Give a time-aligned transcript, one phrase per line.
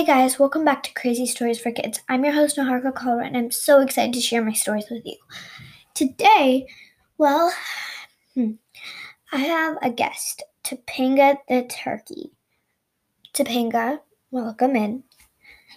[0.00, 2.00] Hey guys, welcome back to Crazy Stories for Kids.
[2.08, 5.18] I'm your host, Niharika Kalra, and I'm so excited to share my stories with you.
[5.92, 6.66] Today,
[7.18, 7.52] well,
[8.32, 8.52] hmm,
[9.30, 12.32] I have a guest, Topanga the turkey.
[13.34, 13.98] Topanga,
[14.30, 15.04] welcome in.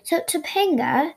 [0.04, 1.12] So, Topanga,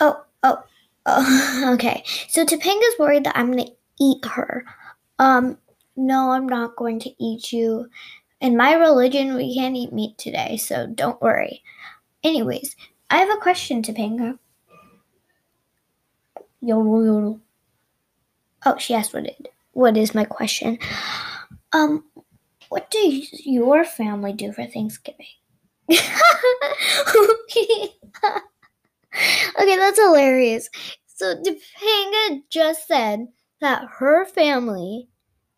[0.00, 0.62] oh, oh,
[1.04, 2.02] oh, okay.
[2.30, 4.64] So, Topanga's worried that I'm going to eat her.
[5.18, 5.58] Um,
[5.98, 7.90] no, I'm not going to eat you.
[8.40, 11.62] In my religion, we can't eat meat today, so don't worry.
[12.22, 12.76] Anyways,
[13.10, 14.38] I have a question, Topanga.
[16.60, 17.40] Yodel, yodel.
[18.64, 19.48] Oh, she asked what it.
[19.72, 20.78] What is my question?
[21.72, 22.04] Um,
[22.68, 25.26] what do your family do for Thanksgiving?
[25.90, 25.98] okay,
[29.12, 30.68] that's hilarious.
[31.06, 33.28] So Topanga just said
[33.60, 35.08] that her family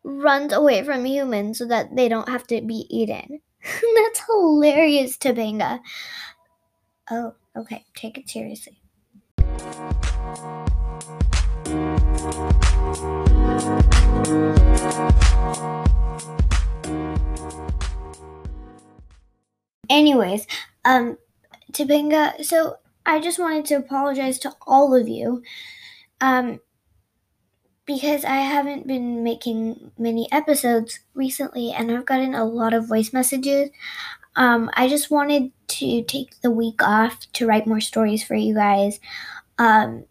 [0.03, 3.41] runs away from humans so that they don't have to be eaten.
[3.63, 5.79] That's hilarious, Topanga.
[7.09, 8.77] Oh, okay, take it seriously.
[19.89, 20.47] Anyways,
[20.85, 21.17] um,
[21.73, 25.43] Topanga, so I just wanted to apologize to all of you.
[26.21, 26.61] Um,
[27.85, 33.11] because I haven't been making many episodes recently and I've gotten a lot of voice
[33.11, 33.69] messages.
[34.35, 38.53] Um, I just wanted to take the week off to write more stories for you
[38.53, 38.99] guys.
[39.57, 40.05] Um,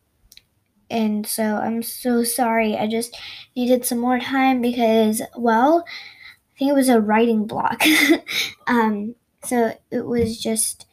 [0.90, 2.77] and so I'm so sorry.
[2.77, 3.16] I just
[3.56, 7.82] needed some more time because, well, I think it was a writing block.
[8.66, 10.86] um, so it was just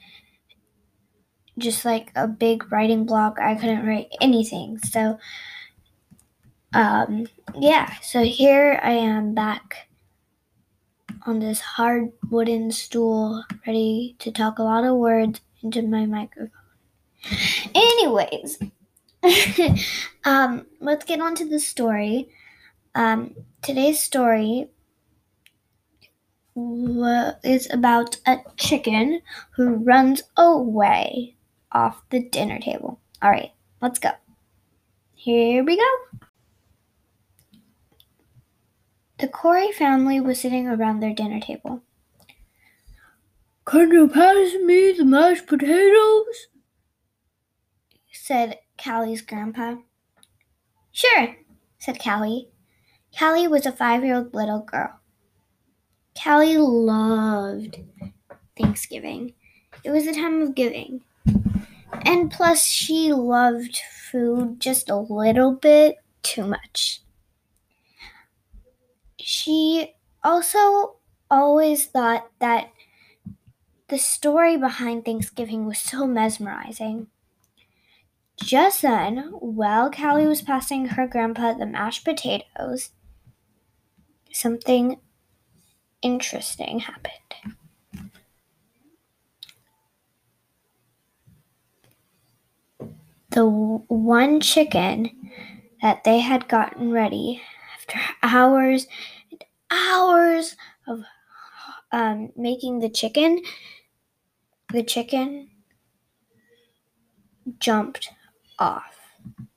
[1.58, 3.40] just like a big writing block.
[3.42, 4.78] I couldn't write anything.
[4.78, 5.18] So
[6.74, 9.88] um, yeah, so here I am back
[11.26, 16.52] on this hard wooden stool, ready to talk a lot of words into my microphone.
[17.74, 18.60] Anyways,
[20.26, 22.30] um, let's get on to the story.
[22.96, 24.70] Um, today's story
[27.44, 29.22] is about a chicken
[29.52, 31.36] who runs away
[31.72, 33.00] off the dinner table.
[33.22, 34.12] All right, let's go.
[35.14, 36.27] Here we go.
[39.20, 41.82] The Corey family was sitting around their dinner table.
[43.66, 46.48] Can you pass me the mashed potatoes?
[48.12, 49.78] said Callie's grandpa.
[50.92, 51.36] Sure,
[51.80, 52.50] said Callie.
[53.18, 55.00] Callie was a five year old little girl.
[56.22, 57.80] Callie loved
[58.56, 59.34] Thanksgiving.
[59.84, 61.02] It was a time of giving.
[62.06, 63.80] And plus, she loved
[64.12, 67.02] food just a little bit too much
[69.28, 69.94] she
[70.24, 70.96] also
[71.30, 72.72] always thought that
[73.90, 77.08] the story behind Thanksgiving was so mesmerizing.
[78.42, 82.92] Just then, while Callie was passing her grandpa the mashed potatoes,
[84.32, 84.98] something
[86.02, 87.58] interesting happened.
[93.32, 95.10] The one chicken
[95.82, 97.42] that they had gotten ready
[97.88, 98.88] after hours
[99.72, 100.56] hours
[100.88, 101.04] of
[101.92, 103.42] um, making the chicken,
[104.72, 105.50] the chicken
[107.60, 108.10] jumped
[108.60, 108.98] off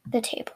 [0.08, 0.52] the table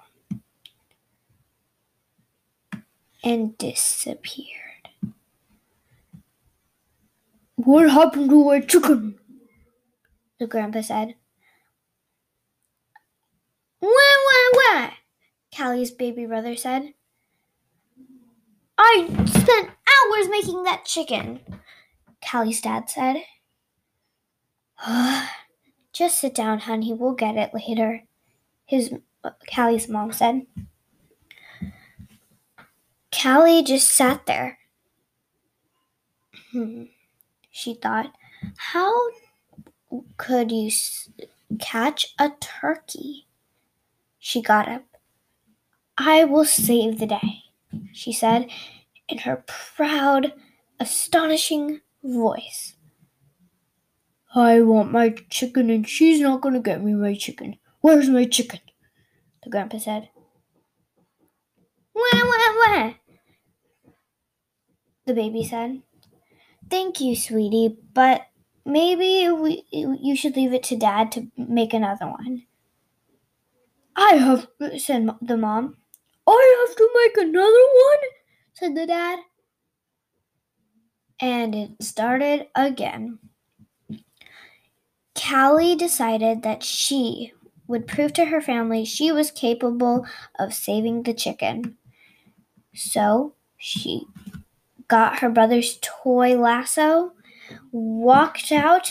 [3.22, 4.90] and disappeared.
[7.56, 9.18] What happened to our chicken?
[10.38, 11.14] The grandpa said.
[13.80, 14.90] Wah, wah, wah,
[15.54, 16.94] Callie's baby brother said.
[18.76, 21.40] I spent hours making that chicken,
[22.24, 23.22] Callie's dad said.
[25.92, 26.92] Just sit down, honey.
[26.92, 28.02] We'll get it later,
[28.66, 28.92] his
[29.52, 30.46] Callie's mom said.
[33.12, 34.58] Callie just sat there.
[36.50, 36.84] Hmm,
[37.50, 38.12] she thought,
[38.56, 38.92] how
[40.16, 40.70] could you
[41.60, 43.28] catch a turkey?
[44.18, 44.82] She got up.
[45.96, 47.43] I will save the day
[47.92, 48.48] she said
[49.08, 50.32] in her proud,
[50.80, 52.76] astonishing voice.
[54.34, 57.56] I want my chicken, and she's not going to get me my chicken.
[57.80, 58.60] Where's my chicken?
[59.42, 60.08] The grandpa said.
[61.94, 62.94] Wah, wah, wah.
[65.06, 65.82] The baby said.
[66.68, 68.22] Thank you, sweetie, but
[68.64, 72.44] maybe we, you should leave it to dad to make another one.
[73.94, 74.48] I have,
[74.78, 75.76] said the mom.
[76.26, 78.08] I have to make another one,
[78.54, 79.18] said the dad.
[81.20, 83.18] And it started again.
[85.14, 87.32] Callie decided that she
[87.66, 90.06] would prove to her family she was capable
[90.38, 91.76] of saving the chicken.
[92.74, 94.06] So she
[94.88, 97.12] got her brother's toy lasso,
[97.72, 98.90] walked out,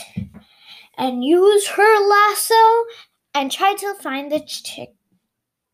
[0.97, 2.85] and used her lasso
[3.33, 4.80] and tried to find the ch-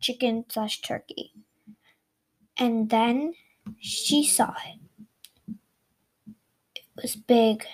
[0.02, 1.34] chicken slash turkey.
[2.60, 3.34] And then
[3.80, 5.56] she saw it.
[6.76, 7.66] It was big.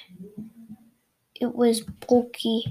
[1.33, 2.63] It was bulky.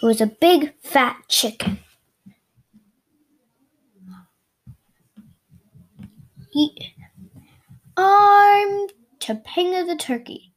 [0.00, 1.80] It was a big fat chicken.
[7.96, 8.88] I'm
[9.18, 10.52] Topanga the turkey.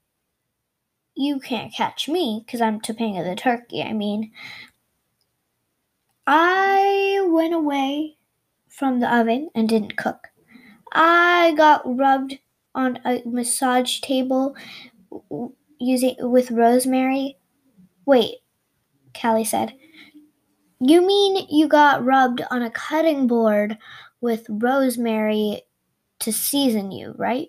[1.16, 3.82] You can't catch me because I'm Topanga the turkey.
[3.82, 4.32] I mean,
[6.26, 8.18] I went away
[8.70, 10.30] from the oven and didn't cook.
[10.94, 12.40] I got rubbed
[12.76, 14.56] on a massage table
[15.80, 17.38] using with rosemary.
[18.06, 18.36] Wait,
[19.20, 19.74] Callie said.
[20.80, 23.78] You mean you got rubbed on a cutting board
[24.22, 25.64] with rosemary
[26.20, 27.48] to season you, right?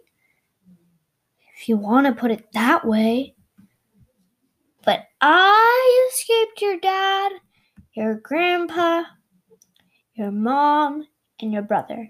[1.57, 3.35] If you want to put it that way.
[4.85, 7.33] But I escaped your dad,
[7.95, 9.05] your grandpa,
[10.15, 11.07] your mom,
[11.41, 12.09] and your brother.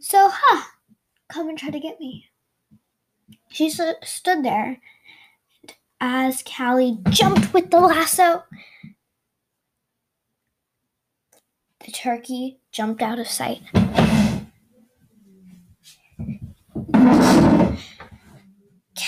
[0.00, 0.64] So, huh,
[1.28, 2.26] come and try to get me.
[3.50, 4.80] She stood there
[6.00, 8.44] as Callie jumped with the lasso.
[11.84, 13.62] The turkey jumped out of sight.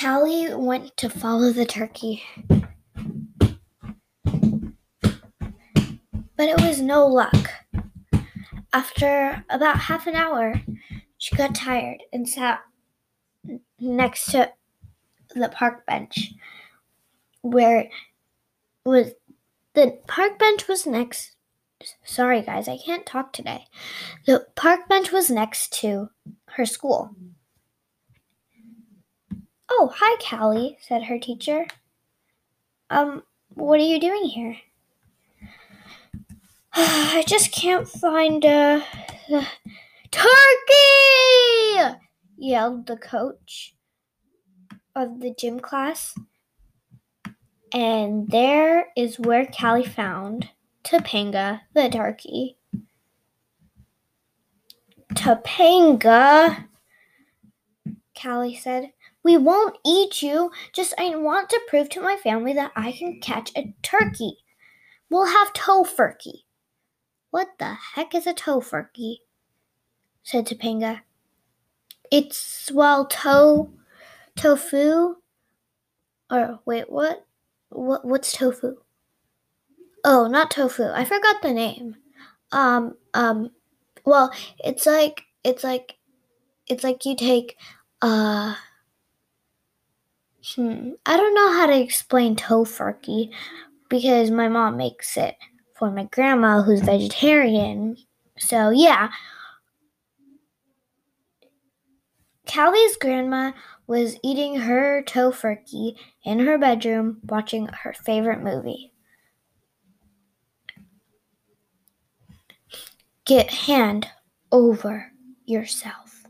[0.00, 2.22] Callie went to follow the turkey.
[6.36, 7.50] But it was no luck.
[8.72, 10.62] After about half an hour,
[11.20, 12.62] she got tired and sat
[13.78, 14.50] next to
[15.34, 16.32] the park bench
[17.42, 17.90] where
[18.86, 19.12] was
[19.74, 21.36] the park bench was next
[22.02, 23.66] sorry guys i can't talk today.
[24.26, 26.08] The park bench was next to
[26.56, 27.14] her school.
[29.70, 31.66] Oh hi callie said her teacher.
[32.88, 34.56] Um what are you doing here?
[36.72, 38.80] I just can't find uh,
[39.28, 39.46] the
[40.10, 41.96] turkey
[42.36, 43.74] yelled the coach
[44.94, 46.14] of the gym class
[47.72, 50.50] and there is where Callie found
[50.82, 52.56] Topanga the turkey.
[55.14, 56.66] Topanga,
[58.20, 58.92] Callie said,
[59.22, 60.50] we won't eat you.
[60.72, 64.38] Just I want to prove to my family that I can catch a turkey.
[65.10, 66.44] We'll have tofurkey.
[67.30, 69.16] What the heck is a tofurkey?
[70.22, 71.00] Said Topanga.
[72.10, 73.70] It's well to
[74.36, 75.16] tofu
[76.30, 77.26] or wait, what?
[77.70, 78.76] What what's tofu?
[80.04, 80.90] Oh, not tofu.
[80.92, 81.96] I forgot the name.
[82.52, 83.50] Um um
[84.04, 84.32] well,
[84.64, 85.96] it's like it's like
[86.68, 87.56] it's like you take
[88.02, 88.54] uh
[90.54, 93.30] hmm, I don't know how to explain tofurkey
[93.88, 95.36] because my mom makes it
[95.78, 97.96] for my grandma who's vegetarian.
[98.38, 99.10] So, yeah.
[102.50, 103.52] Callie's grandma
[103.86, 108.92] was eating her tofurkey in her bedroom watching her favorite movie.
[113.24, 114.08] Get hand
[114.50, 115.12] over
[115.44, 116.24] yourself,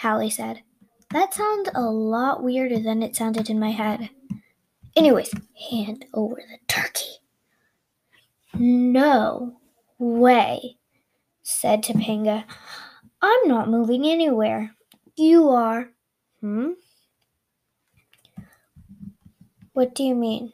[0.00, 0.62] Callie said.
[1.10, 4.08] That sounds a lot weirder than it sounded in my head.
[4.96, 5.32] Anyways,
[5.70, 7.18] hand over the turkey.
[8.54, 9.58] No
[9.98, 10.78] way,
[11.42, 12.44] said Topanga.
[13.20, 14.74] I'm not moving anywhere.
[15.18, 15.90] You are.
[16.40, 16.78] Hmm?
[19.72, 20.52] What do you mean?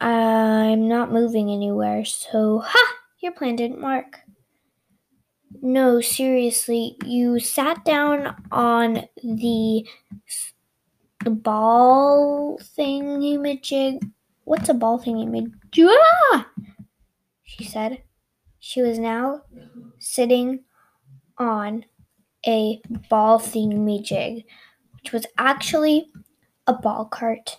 [0.00, 2.94] I'm not moving anywhere, so ha!
[3.18, 4.20] Your plan didn't work.
[5.60, 9.84] No, seriously, you sat down on the
[11.24, 13.36] the ball thingy
[14.44, 15.28] What's a ball thing thingy
[16.32, 16.46] Ah!
[17.42, 18.04] She said.
[18.60, 19.42] She was now
[19.98, 20.60] sitting
[21.36, 21.84] on
[22.46, 24.44] a ball thingy jig,
[24.94, 26.06] which was actually
[26.66, 27.58] a ball cart.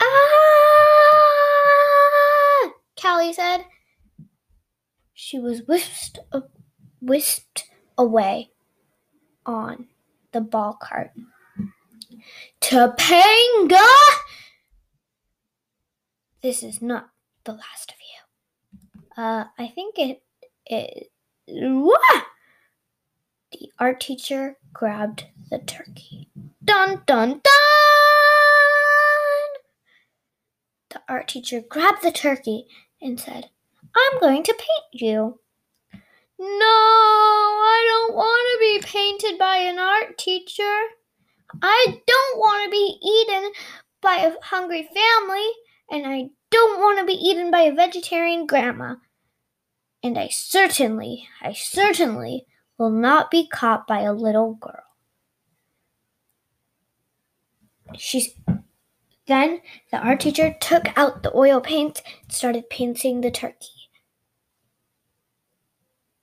[0.00, 0.04] Ah!
[3.00, 3.64] Callie said.
[5.12, 6.40] She was whisked, uh,
[7.00, 8.50] whisked away
[9.46, 9.86] on
[10.32, 11.12] the ball cart.
[12.60, 13.86] Topanga!
[16.42, 17.08] This is not
[17.44, 19.22] the last of you.
[19.22, 20.22] Uh, I think it
[20.66, 21.10] it.
[21.46, 22.24] What?
[23.64, 26.28] The art teacher grabbed the turkey.
[26.62, 27.42] Dun dun dun!
[30.90, 32.66] the art teacher grabbed the turkey
[33.00, 33.48] and said,
[33.96, 35.40] I'm going to paint you.
[36.38, 40.80] No, I don't want to be painted by an art teacher.
[41.62, 43.50] I don't want to be eaten
[44.02, 45.48] by a hungry family,
[45.90, 48.96] and I don't want to be eaten by a vegetarian grandma.
[50.02, 52.44] And I certainly, I certainly
[52.78, 54.82] will not be caught by a little girl.
[57.96, 58.34] She's
[59.26, 63.88] then the art teacher took out the oil paint and started painting the turkey.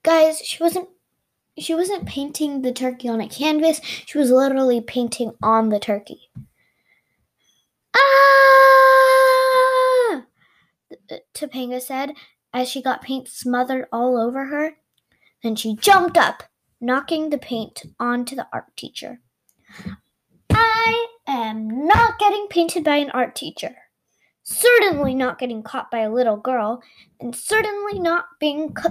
[0.03, 0.89] Guys, she wasn't
[1.57, 3.81] she wasn't painting the turkey on a canvas.
[3.83, 6.29] She was literally painting on the turkey.
[7.95, 8.01] Ah!
[11.33, 12.13] Topanga said
[12.53, 14.77] as she got paint smothered all over her.
[15.43, 16.43] Then she jumped up,
[16.79, 19.21] knocking the paint onto the art teacher.
[20.51, 23.75] I am not getting painted by an art teacher.
[24.43, 26.81] Certainly not getting caught by a little girl,
[27.19, 28.89] and certainly not being cu-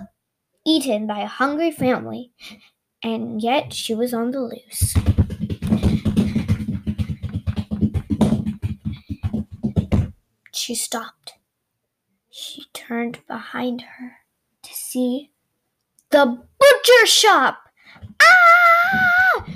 [0.66, 2.33] eaten by a hungry family.
[3.02, 4.95] And yet she was on the loose.
[10.52, 11.35] She stopped.
[12.30, 14.19] She turned behind her
[14.62, 15.30] to see
[16.11, 16.26] the
[16.59, 17.59] butcher shop.
[18.21, 19.47] Ah!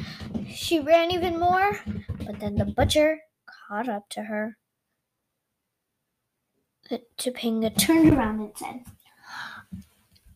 [0.48, 1.80] She ran even more,
[2.24, 4.56] but then the butcher caught up to her.
[6.88, 8.84] The Topanga turned around and said,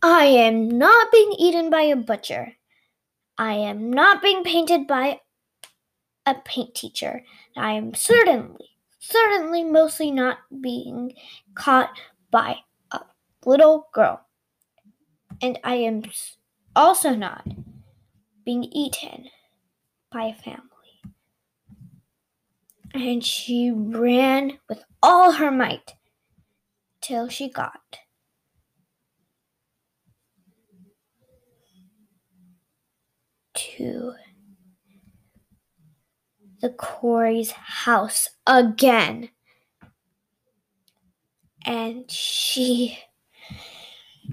[0.01, 2.53] I am not being eaten by a butcher.
[3.37, 5.21] I am not being painted by
[6.25, 7.23] a paint teacher.
[7.55, 11.13] I am certainly, certainly mostly not being
[11.55, 11.91] caught
[12.31, 12.57] by
[12.91, 13.01] a
[13.45, 14.25] little girl.
[15.41, 16.03] And I am
[16.75, 17.47] also not
[18.45, 19.29] being eaten
[20.11, 20.65] by a family.
[22.93, 25.95] And she ran with all her might
[27.01, 27.99] till she got
[33.53, 34.13] to
[36.61, 39.29] the Corey's house again.
[41.65, 42.97] And she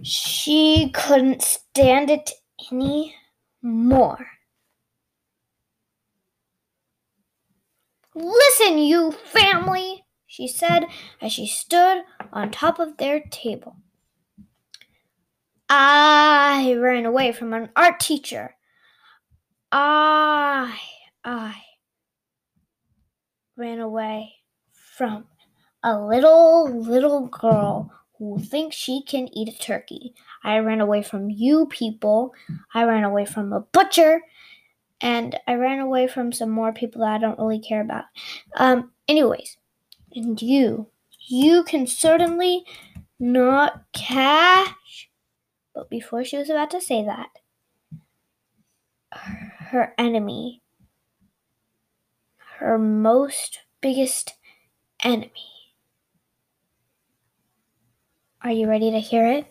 [0.03, 2.31] she couldn't stand it
[2.71, 3.15] any
[3.63, 4.27] more.
[8.15, 10.87] Listen, you family, she said
[11.21, 13.77] as she stood on top of their table.
[15.69, 18.55] I ran away from an art teacher.
[19.73, 20.79] I,
[21.25, 21.57] I
[23.57, 24.33] ran away
[24.73, 25.27] from
[25.83, 30.15] a little, little girl who thinks she can eat a turkey.
[30.43, 32.35] I ran away from you people.
[32.75, 34.23] I ran away from a butcher
[35.01, 38.05] and I ran away from some more people that I don't really care about.
[38.57, 39.59] Um, anyways,
[40.15, 40.89] and you,
[41.29, 42.65] you can certainly
[43.19, 45.11] not catch.
[45.75, 47.29] But before she was about to say that,
[49.11, 50.63] her enemy,
[52.59, 54.35] her most biggest
[55.03, 55.56] enemy.
[58.47, 59.47] Are you ready to hear it?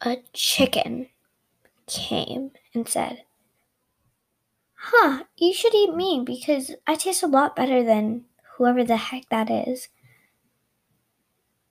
[0.00, 1.06] A chicken
[1.86, 3.22] came and said,
[4.74, 8.24] Huh, you should eat me because I taste a lot better than
[8.56, 9.90] whoever the heck that is.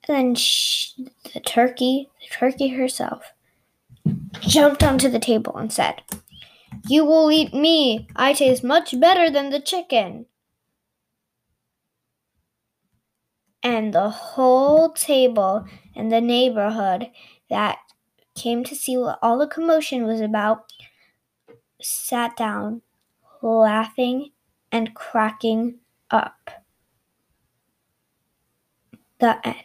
[0.07, 3.33] And then she, the turkey, the turkey herself,
[4.39, 6.03] jumped onto the table and said,
[6.87, 8.07] You will eat me.
[8.15, 10.27] I taste much better than the chicken.
[13.69, 17.11] And the whole table in the neighborhood
[17.49, 17.79] that
[18.33, 20.71] came to see what all the commotion was about
[21.81, 22.81] sat down
[23.41, 24.29] laughing
[24.71, 26.49] and cracking up.
[29.19, 29.57] The end.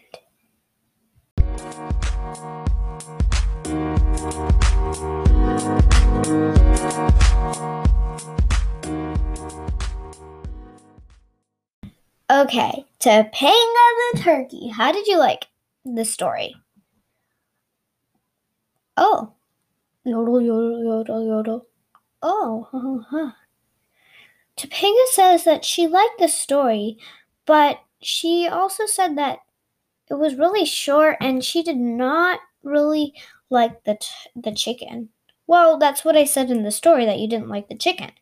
[12.29, 14.69] Okay, Topanga the turkey.
[14.69, 15.49] How did you like
[15.85, 16.55] the story?
[18.97, 19.33] Oh.
[20.05, 21.67] Yodel, yodel, yodel, yodel.
[22.23, 22.69] Oh,
[23.11, 23.33] huh.
[24.57, 26.97] Topanga says that she liked the story,
[27.45, 29.39] but she also said that
[30.09, 33.15] it was really short and she did not really
[33.51, 35.09] like the t- the chicken.
[35.49, 38.13] Well, that's what I said in the story that you didn't like the chicken.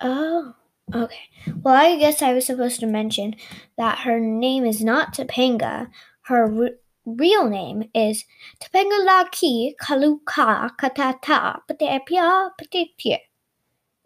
[0.00, 0.54] Oh,
[0.94, 1.28] okay.
[1.62, 3.34] Well, I guess I was supposed to mention
[3.76, 5.90] that her name is not Topanga.
[6.22, 8.24] Her re- real name is
[8.60, 13.18] Topanga Laki Kaluka Katata Patepia Patepia.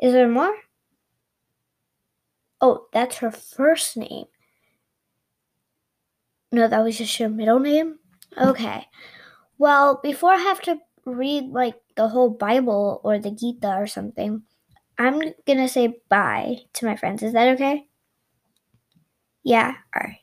[0.01, 0.55] Is there more?
[2.61, 4.27] Oh, that's her first name.
[6.53, 7.99] No, that was just her middle name?
[8.39, 8.87] Okay.
[9.59, 14.43] Well, before I have to read like the whole Bible or the Gita or something,
[14.99, 17.23] I'm gonna say bye to my friends.
[17.23, 17.87] Is that okay?
[19.45, 20.21] Yeah, alright.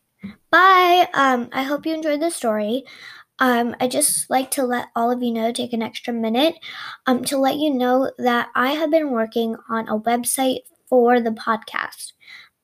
[0.52, 1.08] Bye.
[1.14, 2.84] Um, I hope you enjoyed the story.
[3.40, 6.56] Um, I just like to let all of you know, take an extra minute,
[7.08, 11.32] um, to let you know that I have been working on a website for the
[11.32, 12.14] podcast.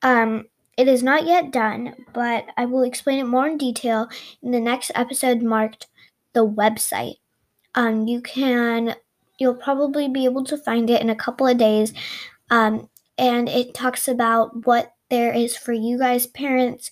[0.02, 0.44] Um,
[0.76, 4.08] it is not yet done, but I will explain it more in detail
[4.42, 5.88] in the next episode marked
[6.32, 7.16] the website.
[7.74, 8.94] Um, you can,
[9.40, 11.92] you'll probably be able to find it in a couple of days.
[12.50, 16.90] Um, and it talks about what there is for you guys, parents,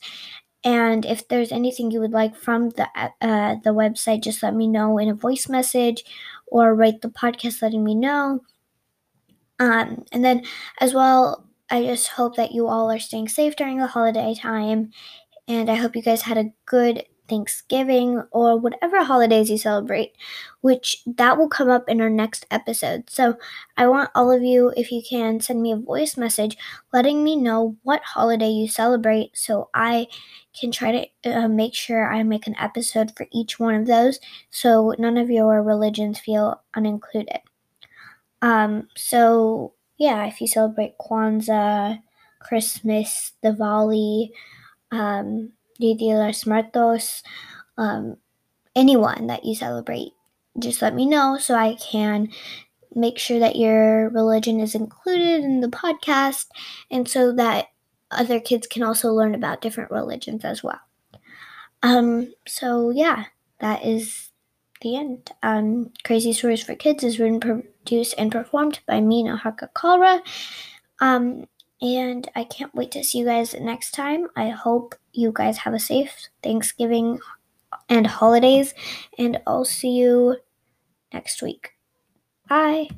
[0.65, 4.67] and if there's anything you would like from the uh, the website, just let me
[4.67, 6.05] know in a voice message
[6.47, 8.41] or write the podcast letting me know.
[9.61, 10.45] Um, and then
[10.81, 14.91] as well, I just hope that you all are staying safe during the holiday time.
[15.47, 20.15] And I hope you guys had a good Thanksgiving or whatever holidays you celebrate,
[20.61, 23.11] which that will come up in our next episode.
[23.11, 23.37] So
[23.77, 26.57] I want all of you, if you can, send me a voice message
[26.93, 30.09] letting me know what holiday you celebrate so I
[30.59, 34.19] can try to uh, make sure I make an episode for each one of those
[34.51, 37.41] so none of your religions feel unincluded.
[38.43, 42.03] Um, so yeah, if you celebrate Kwanzaa,
[42.41, 44.31] Christmas, Diwali,
[44.91, 47.23] um, Dia de Muertos,
[47.77, 48.17] um,
[48.75, 50.13] anyone that you celebrate,
[50.59, 52.29] just let me know so I can
[52.95, 56.47] make sure that your religion is included in the podcast
[56.91, 57.67] and so that
[58.11, 60.81] other kids can also learn about different religions as well.
[61.83, 63.27] Um, so yeah,
[63.61, 64.31] that is
[64.81, 65.31] the end.
[65.43, 70.21] Um, Crazy Stories for Kids is written, produced, and performed by me, Nahaka.
[71.01, 71.47] Um,
[71.81, 74.29] and I can't wait to see you guys next time.
[74.37, 77.19] I hope you guys have a safe Thanksgiving
[77.89, 78.73] and holidays,
[79.19, 80.37] and I'll see you
[81.13, 81.73] next week.
[82.49, 82.89] Bye.